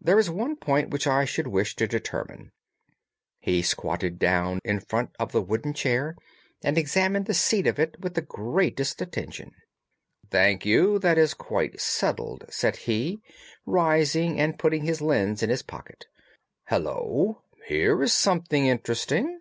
There 0.00 0.18
is 0.18 0.28
one 0.28 0.56
point 0.56 0.88
which 0.90 1.06
I 1.06 1.24
should 1.24 1.46
wish 1.46 1.76
to 1.76 1.86
determine." 1.86 2.50
He 3.38 3.62
squatted 3.62 4.18
down 4.18 4.58
in 4.64 4.80
front 4.80 5.10
of 5.16 5.30
the 5.30 5.40
wooden 5.40 5.74
chair 5.74 6.16
and 6.64 6.76
examined 6.76 7.26
the 7.26 7.34
seat 7.34 7.68
of 7.68 7.78
it 7.78 8.00
with 8.00 8.14
the 8.14 8.20
greatest 8.22 9.00
attention. 9.00 9.52
"Thank 10.28 10.66
you. 10.66 10.98
That 10.98 11.18
is 11.18 11.34
quite 11.34 11.80
settled," 11.80 12.46
said 12.48 12.74
he, 12.90 13.20
rising 13.64 14.40
and 14.40 14.58
putting 14.58 14.82
his 14.86 15.00
lens 15.00 15.40
in 15.40 15.50
his 15.50 15.62
pocket. 15.62 16.06
"Hullo! 16.68 17.44
Here 17.68 18.02
is 18.02 18.12
something 18.12 18.66
interesting!" 18.66 19.40